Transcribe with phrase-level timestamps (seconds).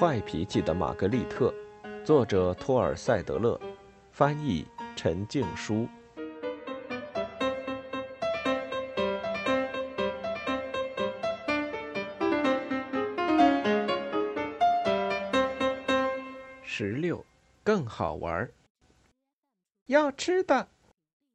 [0.00, 1.52] 坏脾气的玛格丽特，
[2.02, 3.60] 作者托尔塞德勒，
[4.10, 5.86] 翻译陈静书。
[16.62, 17.22] 十六，
[17.62, 18.50] 更好玩。
[19.84, 20.66] 要吃的，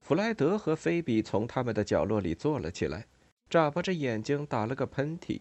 [0.01, 3.05] 弗莱德和菲比从他们的角落里坐了起来，
[3.47, 5.39] 眨巴着眼睛打了个喷嚏。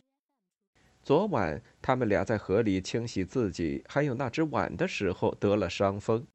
[1.05, 6.27] 昨晚他们俩在河里清洗自己还有那只碗的时候得了伤风，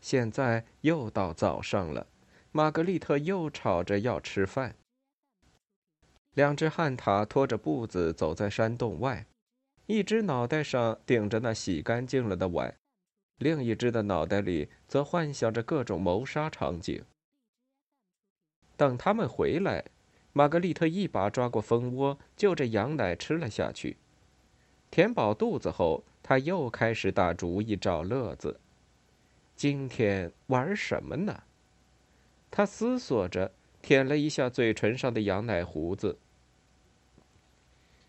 [0.00, 2.06] 现在又到早上了，
[2.50, 4.74] 玛格丽特又吵着要吃饭。
[6.32, 9.26] 两只旱獭拖着步子走在山洞外，
[9.84, 12.74] 一只脑袋上顶着那洗干净了的碗，
[13.36, 17.04] 另一只的脑袋里则幻想着各种谋杀场景。
[18.78, 19.84] 等他们回来，
[20.32, 23.98] 玛格丽特一把抓过蜂窝，就着羊奶吃了下去。
[24.96, 28.58] 填饱肚子后，他又开始打主意找乐子。
[29.54, 31.42] 今天玩什么呢？
[32.50, 33.52] 他思索着，
[33.82, 36.16] 舔了一下嘴唇上的羊奶胡子。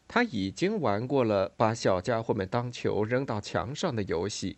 [0.08, 4.58] 他已经玩过了把小家伙们当球扔到墙上的游戏，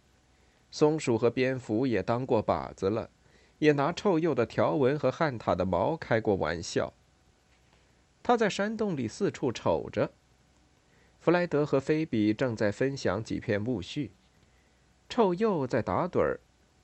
[0.70, 3.10] 松鼠和蝙蝠也当过靶子了，
[3.58, 6.94] 也拿臭鼬的条纹和旱獭的毛开过玩笑。
[8.22, 10.12] 他在山洞里四处瞅着。
[11.20, 14.10] 弗莱德和菲比正在分享几片苜蓿，
[15.10, 16.40] 臭鼬在打盹儿，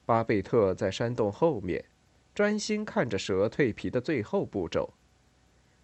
[0.06, 1.86] 巴贝特在山洞后面，
[2.34, 4.94] 专心看着蛇蜕皮的最后步骤。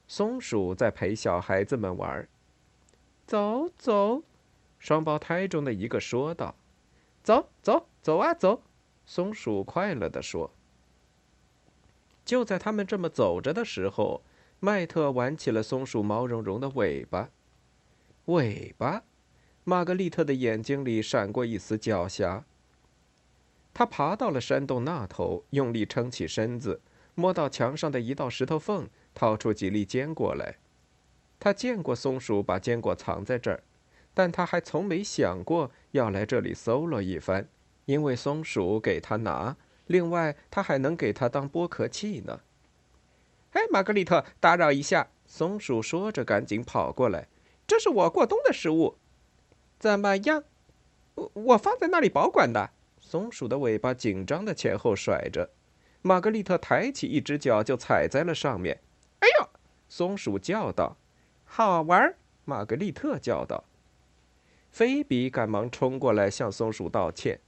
[0.05, 2.27] 松鼠在陪小孩子们玩。
[3.25, 4.23] 走走，
[4.77, 6.53] 双胞胎中的一个说道
[7.23, 8.61] ：“走走走啊走！”
[9.05, 10.51] 松鼠快乐地说。
[12.25, 14.21] 就在他们这么走着的时候，
[14.59, 17.29] 麦特玩起了松鼠毛茸茸的尾巴。
[18.25, 19.03] 尾巴，
[19.63, 22.43] 玛格丽特的眼睛里闪过一丝狡黠。
[23.73, 26.81] 他爬到了山洞那头，用力撑起身子，
[27.15, 30.57] 摸到墙上的一道石头缝，掏出几粒坚果来。
[31.39, 33.63] 他见过松鼠把坚果藏在这儿，
[34.13, 37.47] 但他还从没想过要来这里搜罗一番，
[37.85, 39.57] 因为松鼠给他拿，
[39.87, 42.41] 另外他还能给他当剥壳器呢。
[43.53, 45.07] 哎，玛格丽特，打扰一下！
[45.25, 47.27] 松鼠说着，赶紧跑过来。
[47.71, 48.97] 这是我过冬的食物，
[49.79, 50.43] 怎么样？
[51.15, 52.71] 我我放在那里保管的。
[52.99, 55.49] 松鼠的尾巴紧张的前后甩着，
[56.01, 58.81] 玛格丽特抬起一只脚就踩在了上面。
[59.19, 59.47] 哎呦！
[59.87, 60.97] 松鼠叫道
[61.45, 63.63] ：“好玩！”玛格丽特叫道。
[64.69, 67.39] 菲比赶忙冲过来向松鼠道歉。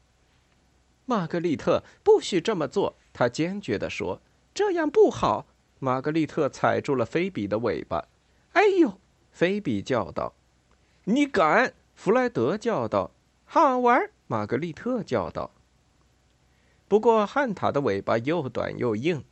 [1.04, 4.22] 玛格丽特不许这么做，他坚决地说
[4.56, 5.48] ：“这样不好。”
[5.80, 8.08] 玛格丽特踩住了菲比的尾巴。
[8.54, 9.02] 哎呦！
[9.34, 10.36] 菲比叫道
[11.06, 13.12] ：“你敢！”弗莱德叫道
[13.44, 15.52] ：“好玩！”玛格丽特叫道。
[16.88, 19.24] 不过汉塔的尾巴又短又硬，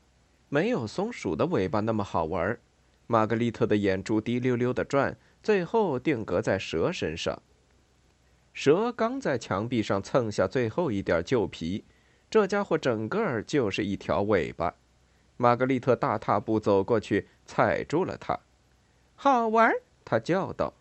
[0.50, 2.60] 没有松鼠的尾巴那么好玩。
[3.06, 7.40] 玛格丽特的眼珠滴溜溜的转，最后定格在蛇身上。
[8.54, 11.86] 蛇刚在墙壁上蹭下最后一点旧皮，
[12.30, 14.74] 这家伙整个就是一条尾巴。
[15.38, 18.40] 玛格丽特大踏步走过去，踩住了它。
[19.16, 19.72] 好玩！
[20.12, 20.74] 他叫道：“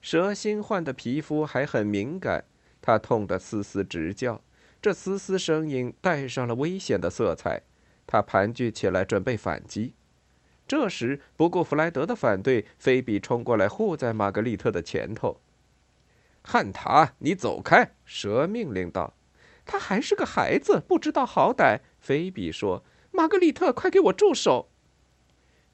[0.00, 2.44] 蛇新换的皮肤还很敏感，
[2.80, 4.40] 他痛得嘶嘶直叫。
[4.80, 7.62] 这嘶嘶声音带上了危险的色彩。
[8.06, 9.94] 他盘踞起来，准备反击。
[10.68, 15.40] 这时，不顾弗莱德的反对，菲比冲过来护在玛格丽特的前头。
[16.40, 19.14] “汉塔，你走开！”蛇命令道。
[19.66, 22.84] “他还是个孩子，不知道好歹。”菲比说。
[23.10, 24.68] “玛格丽特，快给我住手！”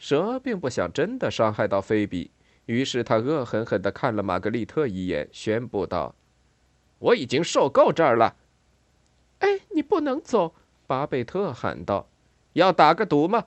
[0.01, 2.31] 蛇并不想真的伤害到菲比。
[2.67, 6.15] 于是他恶狠狠地看了玛格丽特一眼，宣布道
[6.99, 8.37] ：“我已经受够这儿了。
[9.39, 10.55] ”“哎，你不能走！”
[10.87, 12.09] 巴贝特喊道。
[12.55, 13.47] “要打个赌吗？”“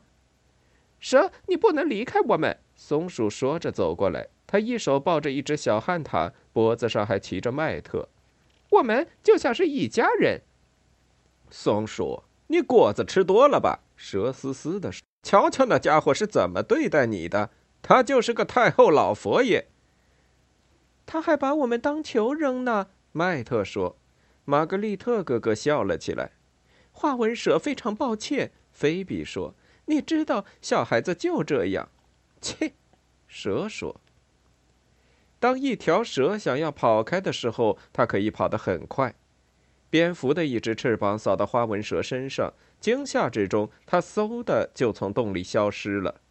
[0.99, 8.07] 蛇，你不能离开我们。”松鼠说着走过来，他一手抱着一只小旱獭，脖子上还骑着麦特。
[8.71, 10.41] “我们就像是一家人。”
[11.51, 15.01] 松鼠，你果子吃多了吧？”蛇嘶嘶地说。
[15.23, 17.49] “瞧瞧那家伙是怎么对待你的。”
[17.81, 19.67] 他就是个太后老佛爷。
[21.05, 23.97] 他还把我们当球扔呢，麦特说。
[24.45, 26.31] 玛格丽特哥哥笑了起来。
[26.91, 29.53] 花纹蛇非常抱歉，菲比说。
[29.85, 31.89] 你知道，小孩子就这样。
[32.41, 32.73] 切，
[33.27, 34.01] 蛇说。
[35.39, 39.15] 当一条蛇想要跑开的时候，它可以跑得很快。
[39.89, 46.21] 蝙蝠的一只翅膀扫到花纹蛇身上，惊吓之中，它嗖的就从洞里消失了。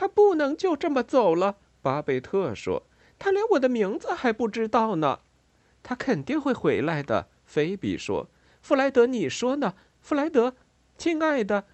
[0.00, 2.84] 他不能就这么走了，巴贝特说。
[3.18, 5.20] 他连我的名字还不知道呢。
[5.82, 7.28] 他肯定会回来的。
[7.44, 8.30] 菲比说
[8.62, 9.74] ：“弗莱德，你说呢？
[10.00, 10.54] 弗莱德，
[10.96, 11.66] 亲爱的。”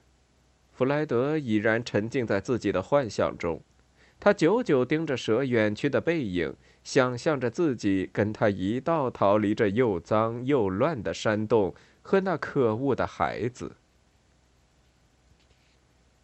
[0.75, 3.63] 弗莱德已然沉浸在自己的幻想中，
[4.19, 6.53] 他久久盯着蛇远去的背影，
[6.83, 13.77] 想象着自己跟他一道逃离这又脏又乱的山洞和那可恶的孩子。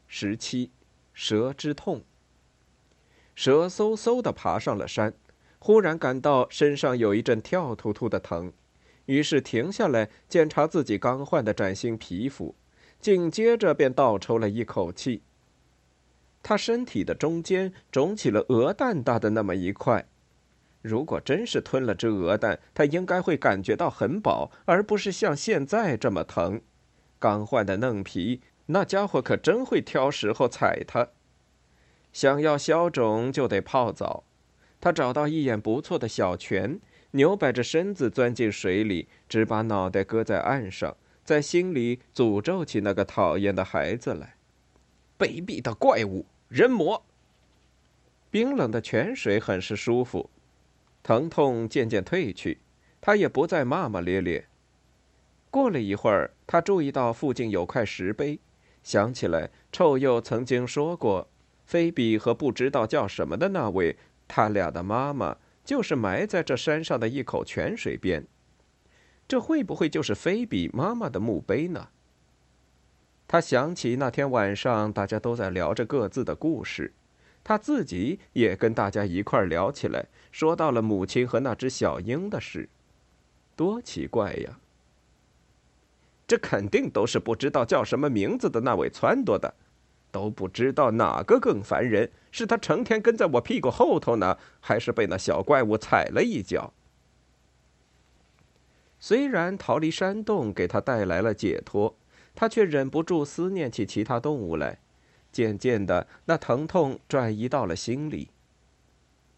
[0.09, 0.73] 十七，
[1.13, 2.03] 蛇之痛。
[3.35, 5.15] 蛇嗖嗖地爬上了山，
[5.59, 8.53] 忽然感到身上有一阵跳突突的疼，
[9.07, 12.55] 于是停下来检查自己刚换的崭新皮肤。
[13.01, 15.23] 紧接着便倒抽了一口气。
[16.41, 20.07] 他身体的中间肿起了鹅蛋大的那么一块，
[20.83, 26.61] 如果真是吞了只鹅蛋，他应该会感觉到很饱，而不是像现在这么疼。
[27.19, 28.41] 刚换的嫩皮，
[28.73, 31.11] 那家伙可真会挑时候踩他。
[32.11, 34.25] 想要消肿，就得泡澡。
[34.81, 36.81] 他找到一眼不错的小泉，
[37.13, 40.97] 扭摆着身子钻进水里，只把脑袋搁在岸上。
[41.23, 44.35] 在心里诅咒起那个讨厌的孩子来，
[45.17, 47.05] 卑鄙的怪物，人魔。
[48.31, 50.31] 冰冷的泉水很是舒服，
[51.03, 52.59] 疼痛渐渐退去，
[53.01, 54.47] 他也不再骂骂咧咧。
[55.51, 58.41] 过了一会儿，他注意到附近有块石碑，
[58.83, 61.29] 想起来臭鼬曾经说过，
[61.65, 63.97] 菲比和不知道叫什么的那位，
[64.27, 68.27] 他俩的妈妈就是埋在这山上的一口泉水边。
[69.29, 71.89] 这会不会就是菲比妈妈的墓碑呢？
[73.29, 76.93] 他想起那天晚上大家都在聊着各自的故事，
[77.43, 82.69] 他自己也跟大家一块聊起来，说到了母亲和那只小鹰的事，
[83.57, 84.59] 多奇怪呀！
[86.33, 89.53] 这肯定都是不知道叫什么名字的那位撺掇的，
[90.11, 96.73] 都不知道哪个更烦人，是他成天跟在我屁股后头呢，还是被那小怪物踩了一脚？
[98.99, 101.95] 虽然逃离山洞给他带来了解脱，
[102.35, 104.79] 他却忍不住思念起其他动物来。
[105.31, 108.31] 渐渐的，那疼痛转移到了心里。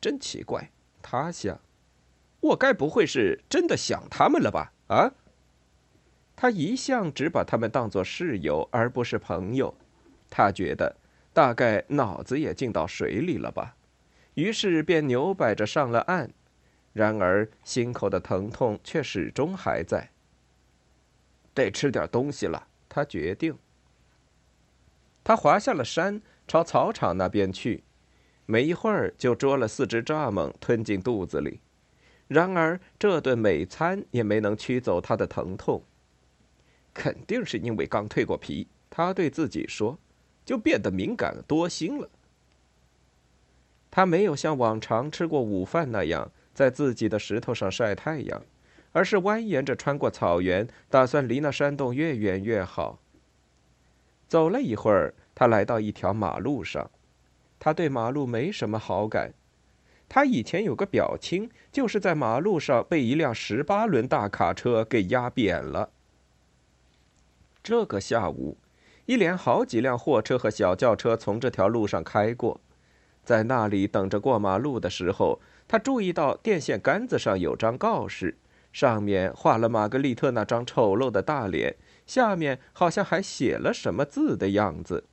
[0.01, 0.71] 真奇怪，
[1.03, 1.59] 他想，
[2.39, 4.73] 我该不会是真的想他们了吧？
[4.87, 5.11] 啊？
[6.37, 9.75] 他一向只把他们当作室友，而不是朋友。
[10.29, 10.97] 他觉得，
[11.33, 13.77] 大概脑子也进到水里了吧，
[14.35, 16.31] 于是便扭摆着上了岸。
[16.93, 20.11] 然而，心口的疼痛却始终还在。
[21.55, 23.57] 得吃点东西了，他决定。
[25.23, 27.85] 他滑下了山，朝草场那边去。
[28.47, 31.61] 没一会儿，就捉了四只蚱蜢吞进肚子里。
[32.29, 35.83] 然而，这顿美餐也没能驱走他的疼痛。
[36.95, 39.99] 肯定是因为刚蜕过皮，他对自己说，
[40.47, 42.09] 就变得敏感多心了。
[43.91, 46.31] 他没有像往常吃过午饭那样。
[46.55, 48.41] 在自己的石头上晒太阳，
[48.93, 53.01] 而是蜿蜒着穿过草原，打算离那山洞越远越好。
[54.29, 56.89] 走了一会儿，他来到一条马路上，
[57.59, 59.35] 他对马路没什么好感。
[60.09, 65.91] 他以前有个表亲，就是在马路上被一辆十八轮大卡车给压扁了。
[67.65, 68.59] 这个下午，
[69.07, 72.61] 一连好几辆货车和小轿车从这条路上开过，
[73.25, 75.41] 在那里等着过马路的时候。
[75.67, 78.37] 他注意到电线杆子上有张告示，
[78.71, 85.05] 上面画了玛格丽特那张丑陋的大脸，下面好像还写了什么字的样子。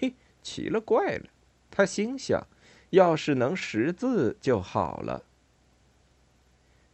[0.00, 1.24] 嘿，奇了怪了！
[1.70, 2.46] 他心想，
[2.90, 5.24] 要是能识字就好了。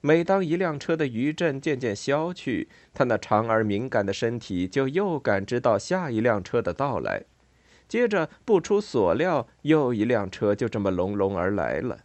[0.02, 7.24] 每当一辆车的余震渐渐消去，他那长而敏感的身体就又感知到下一辆车的到来，
[7.86, 11.98] 接着不出所料，又一辆车就这么隆隆而来了。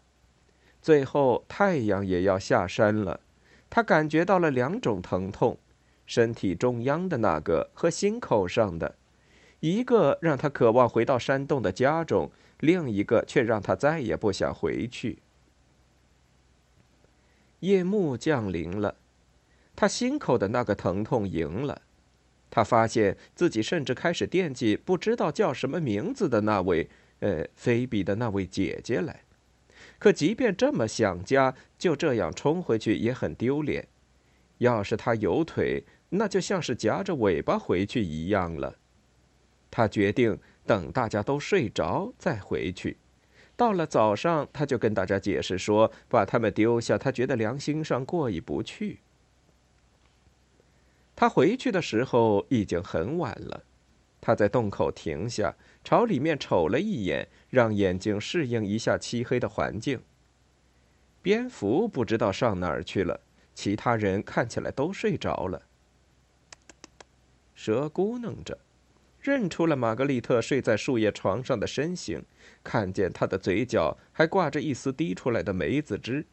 [0.82, 3.22] 最后，太阳也要下山了。
[3.70, 5.58] 他感觉到了两种疼痛：
[6.06, 8.96] 身体中央的那个和心口上的。
[9.62, 15.20] 一个让他渴望回到山洞的家中，另一个却让他再也不想回去。
[17.66, 18.96] 夜幕降临了，
[19.76, 21.82] 他心口的那个疼痛赢了。
[22.52, 26.88] 他发现自己甚至开始惦记不知道叫什么名字的那位，
[27.20, 29.22] 呃，菲比的那位姐姐来。
[29.98, 33.88] 可即便这么想家，就这样冲回去也很丢脸。
[34.60, 38.76] 要是他有腿，那就像是夹着尾巴回去一样了。
[39.72, 42.98] 他决定等大家都睡着再回去。
[43.58, 49.00] 到了早上，他就跟大家解释说，把他们丢下，他觉得良心上过意不去。
[51.16, 53.64] 他回去的时候已经很晚了。
[54.20, 60.02] 他在洞口停下，朝里面瞅了一眼，让眼睛适应一下漆黑的环境。
[61.22, 63.22] 蝙蝠不知道上哪儿去了，
[63.54, 65.62] 其他人看起来都睡着了。
[67.54, 68.58] 蛇咕哝着，
[69.26, 72.24] 认出了玛格丽特睡在树叶床上的身形，
[72.64, 76.28] 看见她的嘴角还挂着一丝滴出来的梅子汁。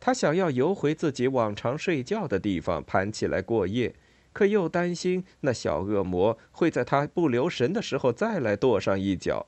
[0.00, 3.94] 他想要游回自己往常睡觉的地方，盘起来过夜，
[4.32, 9.46] 可又担心那小恶魔会在他不留神的时候再来跺上一脚。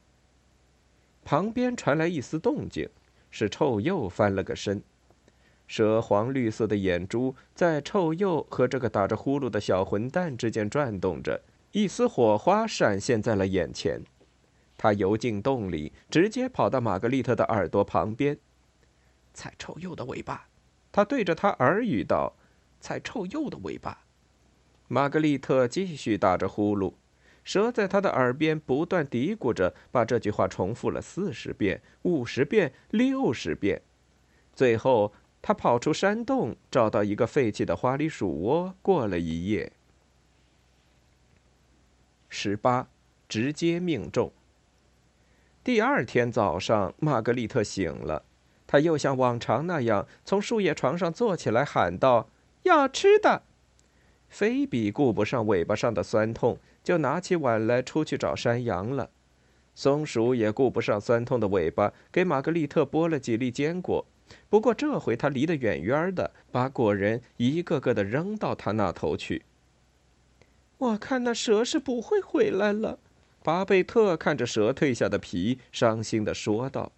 [1.24, 2.88] 旁边传来一丝动静，
[3.32, 4.80] 是臭鼬翻了个身，
[5.66, 11.42] 蛇黄绿色的眼珠在臭鼬和这个打着呼噜的小混蛋之间转动着，
[11.76, 14.00] 一丝火花闪现在了眼前。
[14.78, 18.38] 他游进洞里，直接跑到玛格丽特的耳朵旁边。
[19.34, 20.48] 踩臭鼬的尾巴，
[20.90, 22.32] 他对着他耳语道
[22.80, 24.06] ：“踩臭鼬的尾巴。”
[24.88, 26.94] 玛格丽特继续打着呼噜，
[27.44, 33.82] 蛇在他的耳边不断嘀咕着，把这句话重复了四十遍、五十遍、六十遍。
[34.54, 39.74] 最后，他跑出山洞，找到一个废弃的花栗鼠窝，过了一夜。
[42.38, 42.86] 十八，
[43.30, 44.30] 直接命中。
[45.64, 48.24] 第二天早上，玛格丽特醒了。
[48.66, 52.28] 她又像往常那样从树叶床上坐起来，喊道
[52.64, 53.44] ：“要吃的！”
[54.28, 59.08] 菲比顾不上尾巴上的酸痛，就拿起碗来出去找山羊了。
[59.74, 64.04] 松鼠也顾不上酸痛的尾巴，给玛格丽特剥了几粒坚果。
[64.50, 69.42] 不过这回他离得远远的，把果仁一个个的扔到他那头去。
[70.78, 72.98] 我看那蛇是不会回来了。
[73.42, 76.92] 巴贝特看着蛇蜕下的皮，伤心的说道。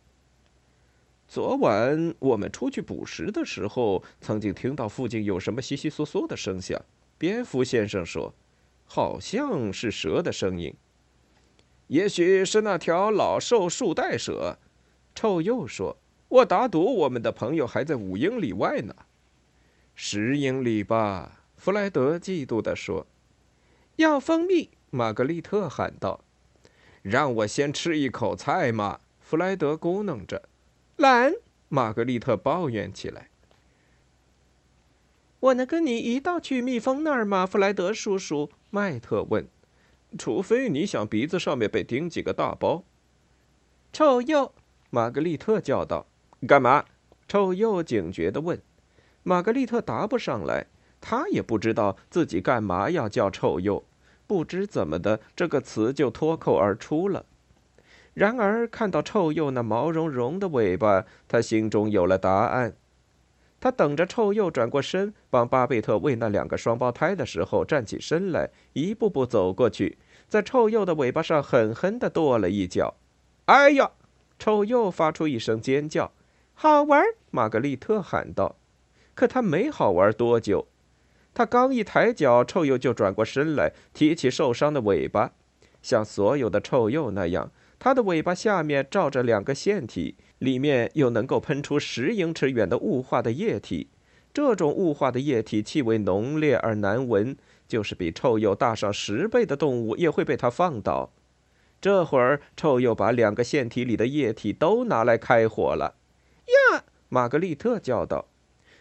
[1.28, 6.80] 昨晚我们出去捕食的时候，曾经听到附近有什么窸窸窣窣的声响。
[7.18, 8.32] 蝙蝠先生说
[8.86, 10.74] ：“好像是蛇的声音。”
[11.88, 14.58] 也许是那条老瘦树袋蛇。
[15.14, 18.94] 臭鼬说：“我打赌我们的朋友还在五英里外呢。”
[19.94, 23.06] 十英里吧，弗莱德嫉妒地说。
[23.98, 26.24] “要蜂蜜！”玛格丽特喊道。
[27.02, 30.48] “让我先吃一口菜嘛！”弗莱德咕哝着。
[30.96, 31.34] 懒，
[31.68, 33.28] 玛格丽特抱怨起来。
[35.40, 38.50] 我能跟你一道去蜜蜂那儿吗，弗莱德叔叔？
[38.70, 39.46] 麦特问。
[40.18, 42.84] 除非你想鼻子上面被钉几个大包。
[43.92, 44.52] 臭鼬，
[44.90, 46.06] 玛格丽特叫道。
[46.46, 46.84] 干嘛？
[47.28, 48.60] 臭鼬警觉地问。
[49.22, 50.66] 玛格丽特答不上来，
[51.00, 53.84] 他也不知道自己干嘛要叫臭鼬。
[54.28, 57.26] 不知怎么的，这个词就脱口而出了。
[58.14, 62.76] 然而，看到臭鼬那毛茸茸的尾巴，他心中有了答案。
[63.60, 72.94] 他等着臭鼬转过身帮巴贝特喂那两个双胞胎的时候，站起身来，一步步走过去，在臭鼬的尾巴上狠狠地跺了一脚。
[73.46, 73.90] 哎呀！
[74.38, 76.12] 臭鼬发出一声尖叫。
[76.54, 77.02] 好玩！
[77.30, 78.56] 玛格丽特喊道。
[79.14, 80.68] 可他没好玩多久。
[81.38, 85.34] 他刚一抬脚，臭鼬就转过身来，提起受伤的尾巴，
[85.80, 87.52] 像所有的臭鼬那样。
[87.78, 93.86] 它的尾巴下面罩着两个腺体，里面又能够喷出十英尺远的雾化的液体。
[94.34, 97.36] 这种雾化的液体气味浓烈而难闻，
[97.68, 101.12] 就是比臭鼬大上十倍的动物也会被它放倒。
[101.80, 105.94] 这会儿，臭鼬把两个腺体里的液体都拿来开火了。
[106.72, 106.82] 呀！
[107.08, 108.26] 玛格丽特叫道。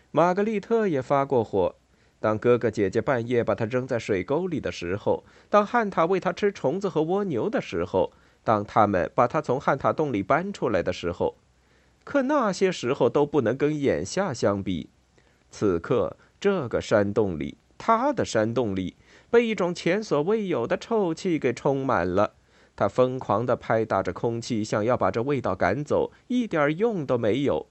[0.09, 1.75] 玛格丽特也发过火。
[2.19, 8.11] 当哥哥姐姐半夜把它扔在水沟里的时候，当汉塔喂它吃虫子和蜗牛的时候。
[8.43, 11.35] 当他们把他从汉塔洞里搬出来的时候，
[12.05, 14.89] 可那些时候都不能跟眼下相比。
[15.51, 18.95] 此刻，这个山洞里，他的山洞里，
[19.29, 22.35] 被一种前所未有的臭气给充满了。
[22.77, 27.67] 他疯狂地拍打着空气，想要把这味道赶走，一点用都没有。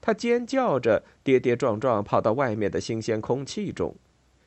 [0.00, 3.96] 他尖叫着，跌跌撞撞跑到外面的新鲜空气中。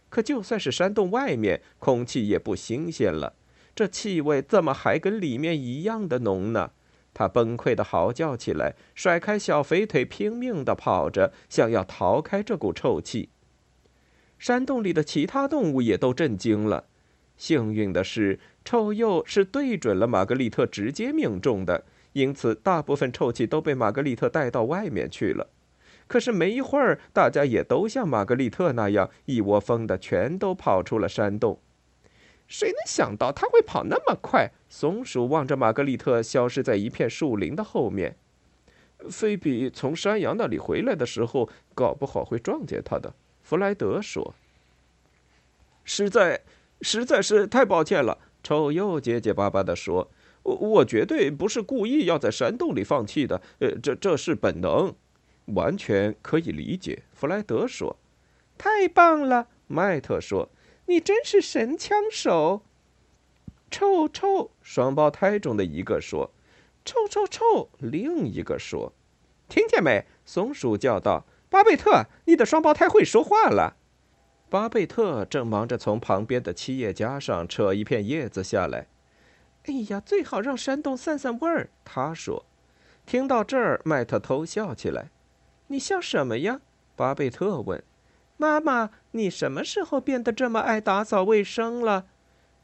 [0.10, 3.36] 可就算是山洞外面，空气也不新鲜了。
[3.76, 6.72] 这气味怎么还跟里面一样的浓呢？
[7.14, 13.30] 他崩溃的嚎叫起来，甩开小肥腿，拼命地跑着，想要逃开这股臭气。
[14.38, 16.86] 山洞里的其他动物也都震惊了。
[17.36, 25.48] 幸运的是，臭鼬是对准了玛格丽特，直接命中的，因此大部分臭气都被玛格丽特带到外面去了。
[26.08, 31.60] 可是没一会儿，大家也都像玛格丽特那样，一窝蜂的全都跑出了山洞。
[32.48, 34.52] 谁能想到他会跑那么快？
[34.68, 38.16] 松鼠望着玛格丽特消失在一片树林的后面。
[39.10, 43.14] 菲比从山羊那里回来的时候，搞不好会撞见他的。
[43.44, 44.34] 弗莱德说
[45.86, 46.42] ：“实在，
[46.82, 50.10] 实在是太抱歉了。”臭鼬结结巴巴地说
[50.44, 53.42] ：“我我绝对不是故意要在山洞里放弃的。
[53.60, 54.96] 呃，这这是本能。
[55.56, 57.04] 完全可以理解。
[57.12, 57.96] 弗莱德说
[58.56, 60.50] ：“太棒了！”麦特说
[60.86, 62.62] ：“你真是神枪手。”
[63.72, 66.32] 臭臭，双胞胎中的一个说
[66.86, 68.94] ：“臭臭臭！”另一个说
[69.50, 73.78] ：“听见没？”松鼠叫道：“巴贝特，你的双胞胎会说话了。”
[74.52, 78.88] 巴贝特正忙着从旁边的七叶夹上扯一片叶子下来。
[79.70, 82.46] “哎呀，最好让山洞散散味儿。”他说。
[83.06, 85.10] 听到这儿，麦特偷笑起来。
[85.68, 86.62] “你笑什么呀？”
[86.96, 87.84] 巴贝特问。
[88.38, 92.08] “妈妈，你什么时候变得这么爱打扫卫生了？”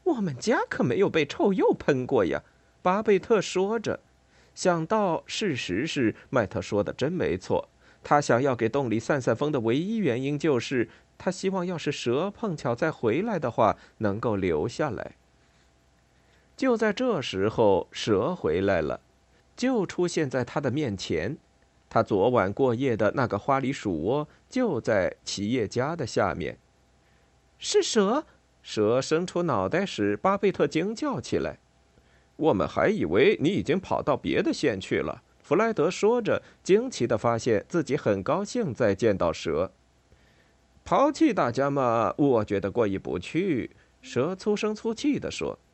[0.02, 2.42] 我们家可没有被臭鼬喷过呀，
[2.82, 4.00] 巴贝特说着。
[4.54, 7.68] 想到事实是麦特说的真没错，
[8.02, 15.16] 他想要给洞里散散风的唯一原因就是他希望，要是蛇碰巧再回来的话，能够留下来。
[16.56, 19.00] 就在这时候，蛇回来了，
[19.54, 21.36] 就出现在他的面前。
[21.88, 26.58] 他昨晚过夜的那个花梨鼠窝就在企业家的下面。
[27.58, 28.24] 是蛇。
[28.62, 31.60] 蛇伸出脑袋时，巴贝特惊叫起来
[32.36, 39.70] ：“我们还以为你已经跑到别的县去了。”弗莱德说着，惊奇地发现自己很高兴再见到蛇。
[40.84, 43.70] 抛弃大家嘛，我觉得过意不去。”
[44.02, 45.58] 蛇粗声粗气地说。“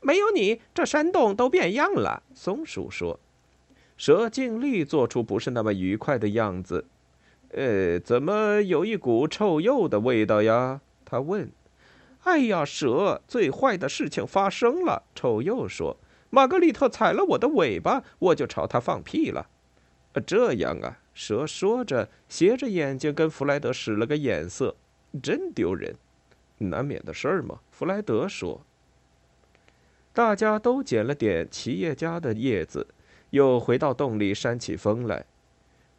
[0.00, 3.18] 没有你，这山洞都变样了。”松鼠说。
[3.96, 6.86] 蛇尽力做出不是那么愉快的样子。
[7.52, 11.50] “呃，怎么有一股臭鼬的味道呀？”他问。
[12.24, 13.20] 哎呀，蛇！
[13.26, 15.02] 最坏的事情发生了。
[15.14, 15.96] 臭鼬说
[16.30, 19.48] ：“玛格丽特踩了我的尾巴，我就朝他放屁了。”
[20.12, 24.76] 呃这样啊，蛇说着，斜着眼睛跟弗莱德使了个眼色，
[25.22, 25.94] 真丢人。
[26.58, 28.60] 难免的事儿嘛，弗莱德说。
[30.12, 32.86] 大家都捡了点奇叶家的叶子，
[33.30, 35.24] 又回到洞里扇起风来，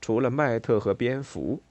[0.02, 1.62] 除了麦特和蝙蝠。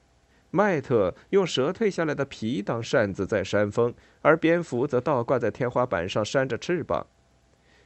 [0.50, 7.06] 麦特用蛇蜕下来的皮当扇子在扇风，而蝙蝠则倒挂在天花板上扇着翅膀。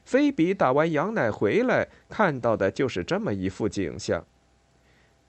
[0.05, 4.25] 菲比打完羊奶回来，看到的就是这么一副景象。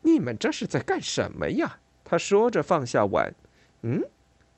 [0.01, 1.79] 你们这是在干什么呀？
[2.03, 3.33] 他说着放下碗。
[3.81, 4.03] 嗯，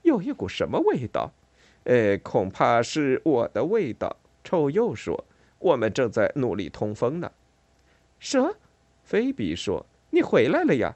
[0.03, 1.31] 有一股什么味道？
[1.85, 4.17] 呃，恐怕是我的味道。
[4.47, 5.25] 臭鼬说
[5.59, 7.29] ：“我们正在努力通风呢。”
[8.17, 8.55] 蛇，
[9.03, 10.95] 菲比说：“你回来了呀。”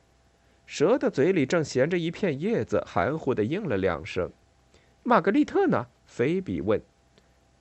[0.66, 4.32] 蛇的嘴里正衔着一片叶子，含糊的应了两声。
[5.04, 5.88] 玛格丽特呢？
[6.06, 6.82] 菲比问。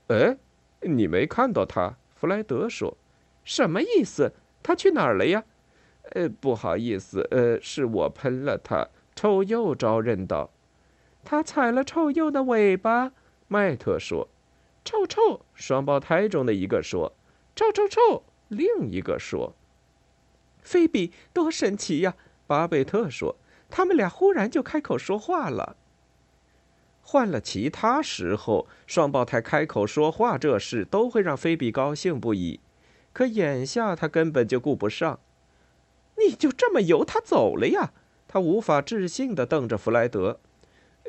[0.06, 0.36] 哎，
[0.82, 1.96] 你没看到他？
[2.14, 2.96] 弗莱德说。
[3.42, 4.32] 什么意思？
[4.62, 5.42] 他去哪儿了呀？
[6.12, 8.86] 呃，不好意思，呃，是我喷了他。
[9.16, 10.50] 臭鼬招认道。
[11.24, 13.10] 他踩了臭鼬的尾巴。
[13.48, 14.28] 麦特说。
[14.84, 15.40] 臭臭！
[15.54, 17.12] 双胞胎中的一个说。
[17.54, 18.22] 臭臭臭！
[18.48, 19.54] 另一个说。
[20.62, 22.14] 菲比，多神奇呀！
[22.46, 23.36] 巴贝特说
[23.70, 25.76] ：“他们俩忽然就开口说话了。
[27.02, 32.60] 换了其他时候，双胞胎开口说话这事都会让菲比高兴不已，
[33.12, 35.20] 可眼下他根本就顾不上。
[36.18, 37.92] 你就这么由他走了呀？”
[38.26, 40.40] 他无法置信地瞪着弗莱德。“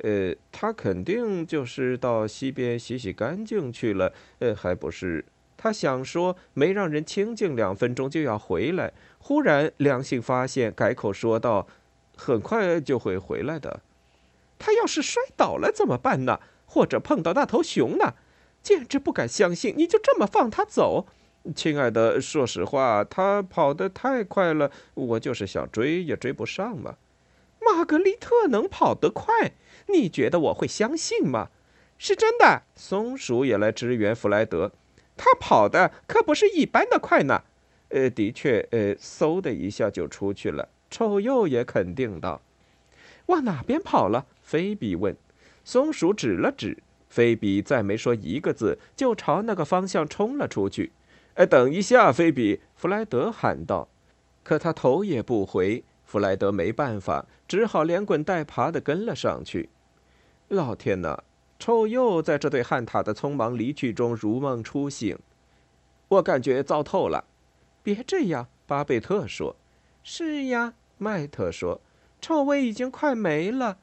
[0.03, 4.13] 呃，他肯定就是到溪边洗洗干净去了。
[4.39, 5.25] 呃，还不是？”
[5.57, 8.93] 他想说，没让人清静两分钟就要回来。
[9.19, 11.67] 忽然良心发现，改口说道
[12.17, 13.81] ：“很快就会回来的。”
[14.57, 16.39] 他要是摔倒了怎么办呢？
[16.65, 18.15] 或者碰到那头熊呢？
[18.63, 21.05] 简直不敢相信，你就这么放他走？
[21.55, 26.95] 亲爱的，说实话，他跑得太快了，我就是想追也追不上嘛。
[27.59, 29.53] 玛格丽特能跑得快？
[29.93, 31.49] 你觉得我会相信吗？
[31.97, 32.63] 是真的。
[32.75, 34.71] 松鼠也来支援弗莱德。
[35.17, 37.43] 他跑的可不是一般的快呢，
[37.89, 40.69] 呃，的确，呃，嗖的一下就出去了。
[40.89, 42.41] 臭鼬也肯定道
[43.27, 45.15] ：“往哪边跑了？”菲比问。
[45.63, 46.77] 松鼠指了指，
[47.07, 50.91] 菲比再没说一个字，就朝那个方向冲了出去。
[51.35, 52.61] 哎，等一下，菲比！
[52.75, 53.87] 弗莱德喊道。
[54.43, 55.83] 可他头也不回。
[56.03, 59.69] 弗莱德没办法，只好连滚带爬的跟了上去。
[60.51, 61.23] 老天哪！
[61.57, 65.17] 臭鼬在这对旱獭的匆忙离去中如梦初醒，
[66.09, 67.23] 我感觉糟透了。
[67.81, 69.55] 别这样，巴贝特说。
[70.03, 71.79] 是呀，麦特说。
[72.19, 73.77] 臭味已经快没了，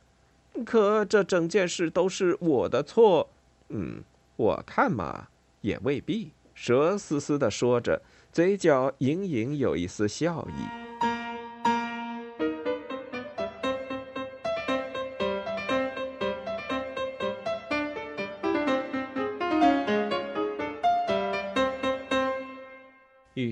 [0.67, 3.31] 可这整件事都是我的错。
[3.71, 4.03] 嗯，
[4.37, 5.29] 我看嘛，
[5.63, 6.33] 也未必。
[6.55, 10.88] 蛇嘶嘶地说着，嘴角隐隐有一丝笑意。